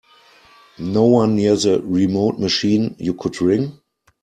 No 0.79 1.05
one 1.05 1.35
near 1.35 1.55
the 1.55 1.79
remote 1.83 2.39
machine 2.39 2.95
you 2.97 3.13
could 3.13 3.39
ring? 3.39 3.77